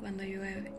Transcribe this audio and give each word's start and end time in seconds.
cuando 0.00 0.22
llueve, 0.22 0.72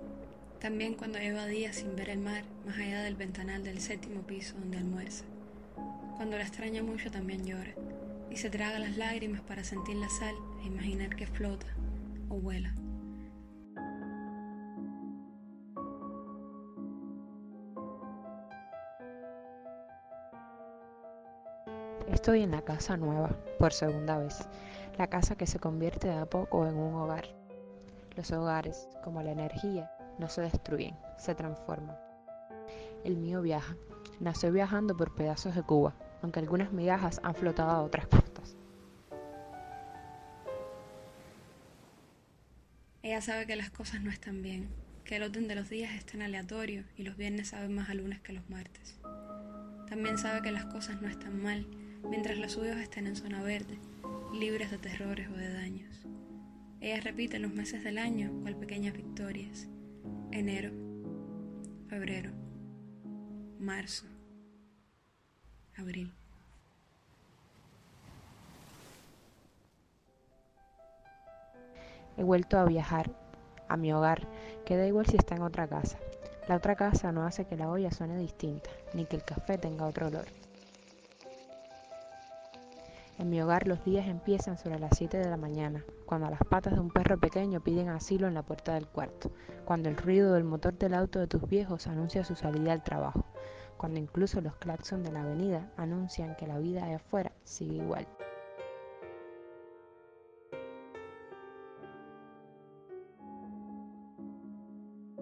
también 0.59 0.95
cuando 0.95 1.19
lleva 1.19 1.45
días 1.45 1.77
sin 1.77 1.95
ver 1.95 2.09
el 2.09 2.19
mar 2.19 2.43
más 2.65 2.77
allá 2.77 3.03
del 3.03 3.15
ventanal 3.15 3.63
del 3.63 3.79
séptimo 3.79 4.21
piso 4.21 4.55
donde 4.57 4.77
almuerza. 4.77 5.23
Cuando 6.17 6.37
la 6.37 6.43
extraña 6.43 6.81
mucho 6.81 7.11
también 7.11 7.45
llora 7.45 7.73
y 8.29 8.37
se 8.37 8.49
traga 8.49 8.79
las 8.79 8.97
lágrimas 8.97 9.41
para 9.41 9.63
sentir 9.63 9.95
la 9.97 10.09
sal 10.09 10.35
e 10.63 10.67
imaginar 10.67 11.15
que 11.15 11.27
flota 11.27 11.67
o 12.29 12.35
vuela. 12.35 12.73
Estoy 22.11 22.41
en 22.41 22.51
la 22.51 22.61
casa 22.61 22.97
nueva, 22.97 23.29
por 23.59 23.73
segunda 23.73 24.17
vez, 24.17 24.47
la 24.97 25.07
casa 25.07 25.35
que 25.35 25.47
se 25.47 25.59
convierte 25.59 26.09
a 26.11 26.25
poco 26.25 26.67
en 26.67 26.75
un 26.75 26.95
hogar. 26.95 27.44
Los 28.15 28.31
hogares, 28.31 28.87
como 29.03 29.21
la 29.21 29.31
energía, 29.31 29.91
no 30.19 30.29
se 30.29 30.41
destruyen, 30.41 30.95
se 31.17 31.35
transforman. 31.35 31.97
El 33.03 33.17
mío 33.17 33.41
viaja, 33.41 33.75
nació 34.19 34.51
viajando 34.51 34.95
por 34.95 35.13
pedazos 35.15 35.55
de 35.55 35.63
Cuba, 35.63 35.93
aunque 36.21 36.39
algunas 36.39 36.71
migajas 36.71 37.19
han 37.23 37.35
flotado 37.35 37.71
a 37.71 37.83
otras 37.83 38.07
costas. 38.07 38.55
Ella 43.03 43.21
sabe 43.21 43.45
que 43.45 43.55
las 43.55 43.69
cosas 43.69 44.01
no 44.01 44.09
están 44.09 44.41
bien, 44.41 44.69
que 45.03 45.17
el 45.17 45.23
orden 45.23 45.47
de 45.47 45.55
los 45.55 45.69
días 45.69 45.93
es 45.93 46.05
tan 46.05 46.23
aleatorio 46.23 46.85
y 46.97 47.03
los 47.03 47.17
viernes 47.17 47.49
saben 47.49 47.75
más 47.75 47.89
a 47.89 47.93
lunes 47.93 48.21
que 48.21 48.33
los 48.33 48.49
martes. 48.49 48.99
También 49.87 50.17
sabe 50.17 50.41
que 50.41 50.51
las 50.51 50.65
cosas 50.65 51.01
no 51.01 51.07
están 51.07 51.41
mal 51.41 51.67
mientras 52.09 52.37
los 52.37 52.53
suyos 52.53 52.77
estén 52.77 53.05
en 53.05 53.15
zona 53.15 53.43
verde, 53.43 53.77
libres 54.33 54.71
de 54.71 54.79
terrores 54.79 55.29
o 55.29 55.33
de 55.33 55.53
daños. 55.53 56.05
Ella 56.81 57.01
repite 57.01 57.39
los 57.39 57.53
meses 57.53 57.83
del 57.83 57.97
año 57.97 58.31
cual 58.41 58.55
pequeñas 58.55 58.93
victorias. 58.93 59.67
Enero, 60.31 60.71
febrero, 61.87 62.31
marzo, 63.59 64.05
abril. 65.77 66.13
He 72.17 72.23
vuelto 72.23 72.57
a 72.57 72.65
viajar, 72.65 73.11
a 73.67 73.75
mi 73.77 73.91
hogar, 73.91 74.27
que 74.65 74.77
da 74.77 74.87
igual 74.87 75.05
si 75.05 75.17
está 75.17 75.35
en 75.35 75.41
otra 75.41 75.67
casa. 75.67 75.97
La 76.47 76.55
otra 76.55 76.75
casa 76.75 77.11
no 77.11 77.25
hace 77.25 77.45
que 77.45 77.57
la 77.57 77.69
olla 77.69 77.91
suene 77.91 78.17
distinta, 78.17 78.69
ni 78.93 79.05
que 79.05 79.15
el 79.15 79.23
café 79.23 79.57
tenga 79.57 79.85
otro 79.85 80.07
olor. 80.07 80.25
En 83.17 83.29
mi 83.29 83.41
hogar 83.41 83.65
los 83.65 83.83
días 83.85 84.07
empiezan 84.07 84.57
sobre 84.57 84.77
las 84.77 84.97
7 84.97 85.17
de 85.17 85.29
la 85.29 85.37
mañana, 85.37 85.85
cuando 86.05 86.29
las 86.29 86.41
patas 86.49 86.73
de 86.73 86.81
un 86.81 86.89
perro 86.89 87.17
pequeño 87.17 87.63
piden 87.63 87.87
asilo 87.87 88.27
en 88.27 88.33
la 88.33 88.43
puerta 88.43 88.73
del 88.73 88.87
cuarto, 88.87 89.31
cuando 89.63 89.87
el 89.87 89.95
ruido 89.95 90.33
del 90.33 90.43
motor 90.43 90.77
del 90.77 90.93
auto 90.93 91.19
de 91.19 91.27
tus 91.27 91.47
viejos 91.47 91.87
anuncia 91.87 92.25
su 92.25 92.35
salida 92.35 92.73
al 92.73 92.83
trabajo, 92.83 93.25
cuando 93.77 94.01
incluso 94.01 94.41
los 94.41 94.57
claxons 94.57 95.05
de 95.05 95.13
la 95.13 95.21
avenida 95.21 95.71
anuncian 95.77 96.35
que 96.35 96.45
la 96.45 96.59
vida 96.59 96.83
allá 96.83 96.97
afuera 96.97 97.31
sigue 97.45 97.77
igual. 97.77 98.05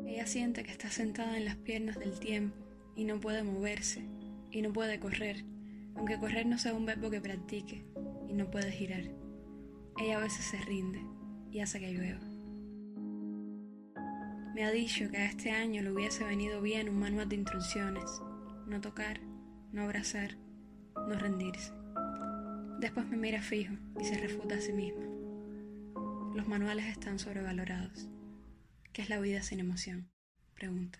Ella 0.04 0.26
siente 0.26 0.64
que 0.64 0.72
está 0.72 0.90
sentada 0.90 1.38
en 1.38 1.46
las 1.46 1.58
piernas 1.58 2.00
del 2.00 2.20
tiempo 2.20 2.58
y 2.96 3.06
no 3.06 3.20
puede 3.20 3.44
moverse 3.44 4.04
y 4.50 4.64
no 4.64 4.74
puede 4.74 5.00
correr 5.00 5.53
aunque 5.96 6.20
correr 6.20 6.46
no 6.46 6.58
sea 6.58 6.74
un 6.74 6.86
verbo 6.86 7.10
que 7.10 7.22
practique 7.22 7.86
y 8.28 8.34
no 8.34 8.50
puede 8.50 8.72
girar. 8.72 9.04
Ella 9.98 10.18
a 10.18 10.22
veces 10.22 10.46
se 10.46 10.58
rinde 10.58 11.02
y 11.52 11.60
hace 11.60 11.80
que 11.80 11.94
llueva. 11.94 12.20
Me 14.54 14.66
ha 14.66 14.72
dicho 14.72 15.10
que 15.10 15.18
a 15.18 15.26
este 15.26 15.52
año 15.52 15.82
le 15.82 15.92
hubiese 15.92 16.24
venido 16.24 16.62
bien 16.62 16.90
un 16.90 17.00
manual 17.00 17.28
de 17.28 17.38
instrucciones, 17.38 18.22
no 18.68 18.82
tocar, 18.82 19.20
no 19.72 19.84
abrazar, 19.84 20.38
no 20.96 21.16
rendirse. 21.18 21.74
Después 22.80 23.08
me 23.08 23.18
mira 23.18 23.42
fijo 23.42 23.74
y 24.00 24.06
se 24.06 24.18
refuta 24.18 24.56
a 24.56 24.62
sí 24.62 24.74
misma. 24.74 25.06
Los 26.36 26.48
manuales 26.48 26.86
están 26.86 27.18
sobrevalorados. 27.18 28.10
¿Qué 28.92 29.02
es 29.02 29.10
la 29.10 29.20
vida 29.20 29.42
sin 29.42 29.60
emoción? 29.60 30.12
Pregunta. 30.54 31.00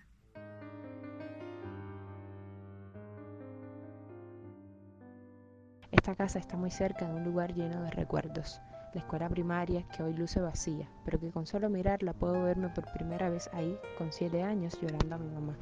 Esta 5.94 6.16
casa 6.16 6.40
está 6.40 6.56
muy 6.56 6.72
cerca 6.72 7.06
de 7.06 7.14
un 7.14 7.22
lugar 7.22 7.54
lleno 7.54 7.80
de 7.82 7.90
recuerdos, 7.92 8.60
la 8.94 9.00
escuela 9.00 9.28
primaria 9.28 9.86
que 9.96 10.02
hoy 10.02 10.12
luce 10.12 10.40
vacía, 10.40 10.90
pero 11.04 11.20
que 11.20 11.30
con 11.30 11.46
solo 11.46 11.70
mirarla 11.70 12.12
puedo 12.12 12.42
verme 12.42 12.68
por 12.68 12.92
primera 12.92 13.30
vez 13.30 13.48
ahí 13.52 13.78
con 13.96 14.10
7 14.10 14.42
años 14.42 14.76
llorando 14.80 15.14
a 15.14 15.18
mi 15.18 15.32
mamá, 15.32 15.56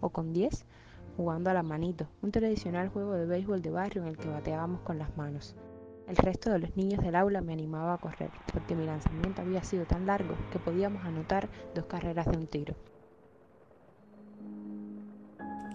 o 0.00 0.10
con 0.10 0.32
10 0.32 0.66
jugando 1.16 1.50
a 1.50 1.54
la 1.54 1.62
manito, 1.62 2.08
un 2.20 2.32
tradicional 2.32 2.88
juego 2.88 3.12
de 3.12 3.26
béisbol 3.26 3.62
de 3.62 3.70
barrio 3.70 4.02
en 4.02 4.08
el 4.08 4.16
que 4.16 4.28
bateábamos 4.28 4.80
con 4.80 4.98
las 4.98 5.16
manos. 5.16 5.54
El 6.08 6.16
resto 6.16 6.50
de 6.50 6.58
los 6.58 6.76
niños 6.76 7.00
del 7.00 7.14
aula 7.14 7.40
me 7.40 7.52
animaba 7.52 7.94
a 7.94 7.98
correr, 7.98 8.30
porque 8.52 8.74
mi 8.74 8.86
lanzamiento 8.86 9.42
había 9.42 9.62
sido 9.62 9.84
tan 9.84 10.04
largo 10.04 10.34
que 10.50 10.58
podíamos 10.58 11.04
anotar 11.04 11.48
dos 11.76 11.84
carreras 11.84 12.26
de 12.26 12.36
un 12.36 12.48
tiro. 12.48 12.74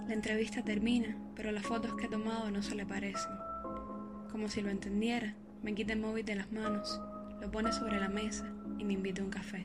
La 0.05 0.13
entrevista 0.13 0.61
termina, 0.61 1.17
pero 1.33 1.53
las 1.53 1.66
fotos 1.66 1.95
que 1.95 2.07
he 2.07 2.09
tomado 2.09 2.51
no 2.51 2.61
se 2.61 2.75
le 2.75 2.85
parecen. 2.85 3.50
Como 4.31 4.47
si 4.47 4.62
lo 4.62 4.69
entendiera, 4.69 5.36
me 5.62 5.75
quita 5.75 5.92
el 5.92 6.00
móvil 6.00 6.25
de 6.25 6.36
las 6.36 6.52
manos, 6.52 7.02
lo 7.42 7.52
pone 7.52 7.74
sobre 7.74 8.00
la 8.00 8.08
mesa 8.08 8.46
y 8.78 8.86
me 8.86 8.94
invita 8.94 9.22
a 9.22 9.25
un 9.25 9.31
café. 9.31 9.64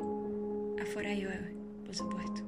Afuera 0.82 1.14
llueve, 1.14 1.54
por 1.84 1.94
supuesto. 1.94 2.42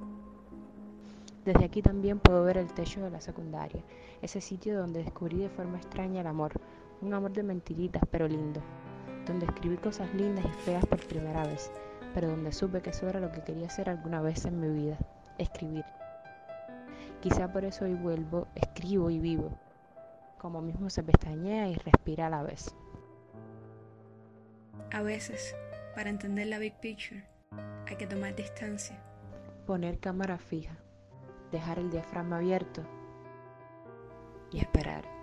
Desde 1.45 1.65
aquí 1.65 1.81
también 1.81 2.19
puedo 2.19 2.43
ver 2.43 2.59
el 2.59 2.73
techo 2.73 3.01
de 3.03 3.11
la 3.11 3.21
secundaria, 3.21 3.85
ese 4.21 4.41
sitio 4.41 4.77
donde 4.77 5.05
descubrí 5.05 5.39
de 5.39 5.49
forma 5.49 5.79
extraña 5.79 6.21
el 6.21 6.27
amor, 6.27 6.61
un 7.01 7.15
amor 7.15 7.33
de 7.33 7.45
mentiritas 7.45 8.03
pero 8.11 8.27
lindo, 8.27 8.61
donde 9.25 9.47
escribí 9.47 9.77
cosas 9.77 10.13
lindas 10.13 10.45
y 10.45 10.63
feas 10.65 10.85
por 10.87 11.01
primera 11.07 11.47
vez, 11.47 11.71
pero 12.15 12.29
donde 12.29 12.53
supe 12.53 12.83
que 12.83 12.91
eso 12.91 13.09
era 13.09 13.21
lo 13.21 13.31
que 13.31 13.45
quería 13.45 13.69
hacer 13.69 13.89
alguna 13.89 14.21
vez 14.21 14.45
en 14.45 14.61
mi 14.61 14.69
vida, 14.69 14.99
escribir. 15.39 15.85
Quizá 17.21 17.53
por 17.53 17.65
eso 17.65 17.85
hoy 17.85 17.95
vuelvo, 17.95 18.49
escribo 18.57 19.09
y 19.09 19.21
vivo, 19.21 19.57
como 20.39 20.63
mismo 20.63 20.89
se 20.91 21.03
pestañea 21.03 21.69
y 21.69 21.75
respira 21.75 22.27
a 22.27 22.31
la 22.31 22.43
vez. 22.43 22.75
A 24.93 25.03
veces, 25.03 25.55
para 25.95 26.11
entender 26.11 26.47
la 26.47 26.59
big 26.59 26.79
picture, 26.81 27.25
hay 27.87 27.97
que 27.97 28.07
tomar 28.07 28.35
distancia. 28.35 29.03
Poner 29.67 29.99
cámara 29.99 30.39
fija, 30.39 30.77
dejar 31.53 31.79
el 31.79 31.91
diafragma 31.91 32.39
abierto 32.39 32.83
y 34.51 34.61
esperar. 34.61 35.18